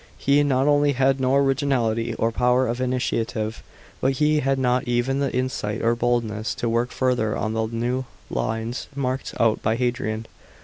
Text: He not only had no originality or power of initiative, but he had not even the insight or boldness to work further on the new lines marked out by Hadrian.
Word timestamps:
He 0.17 0.41
not 0.41 0.65
only 0.67 0.93
had 0.93 1.19
no 1.19 1.35
originality 1.35 2.15
or 2.15 2.31
power 2.31 2.65
of 2.65 2.81
initiative, 2.81 3.61
but 3.99 4.13
he 4.13 4.39
had 4.39 4.57
not 4.57 4.85
even 4.87 5.19
the 5.19 5.31
insight 5.31 5.83
or 5.83 5.95
boldness 5.95 6.55
to 6.55 6.67
work 6.67 6.89
further 6.89 7.37
on 7.37 7.53
the 7.53 7.67
new 7.67 8.05
lines 8.31 8.87
marked 8.95 9.35
out 9.39 9.61
by 9.61 9.75
Hadrian. 9.75 10.25